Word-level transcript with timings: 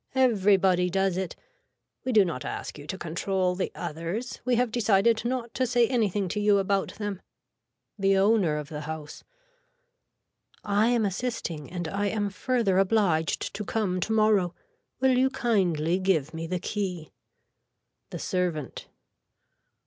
Everybody 0.15 0.89
does 0.89 1.15
it. 1.15 1.35
We 2.05 2.11
do 2.11 2.25
not 2.25 2.43
ask 2.43 2.79
you 2.79 2.87
to 2.87 2.97
control 2.97 3.53
the 3.53 3.71
others. 3.75 4.41
We 4.43 4.55
have 4.55 4.71
decided 4.71 5.23
not 5.23 5.53
to 5.53 5.67
say 5.67 5.87
anything 5.87 6.27
to 6.29 6.39
you 6.39 6.57
about 6.57 6.95
them. 6.95 7.21
(The 7.99 8.17
owner 8.17 8.57
of 8.57 8.67
the 8.69 8.81
house.) 8.81 9.23
I 10.63 10.87
am 10.87 11.05
assisting 11.05 11.69
and 11.71 11.87
I 11.87 12.07
am 12.07 12.31
further 12.31 12.79
obliged 12.79 13.53
to 13.53 13.63
come 13.63 13.99
tomorrow. 13.99 14.55
Will 14.99 15.15
you 15.15 15.29
kindly 15.29 15.99
give 15.99 16.33
me 16.33 16.47
the 16.47 16.59
key. 16.59 17.11
(The 18.09 18.17
servant.) 18.17 18.87